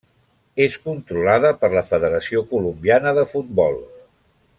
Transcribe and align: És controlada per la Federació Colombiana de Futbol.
És 0.63 0.77
controlada 0.85 1.51
per 1.65 1.69
la 1.75 1.83
Federació 1.91 2.43
Colombiana 2.55 3.13
de 3.19 3.27
Futbol. 3.35 3.79